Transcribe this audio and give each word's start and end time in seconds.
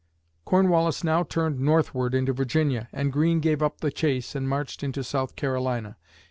Cornwallis 0.45 1.03
now 1.03 1.21
turned 1.21 1.59
northward 1.59 2.15
into 2.15 2.33
Virginia 2.33 2.89
and 2.91 3.13
Greene 3.13 3.39
gave 3.39 3.61
up 3.61 3.81
the 3.81 3.91
chase 3.91 4.33
and 4.33 4.49
marched 4.49 4.81
into 4.81 5.03
South 5.03 5.35
Carolina. 5.35 5.95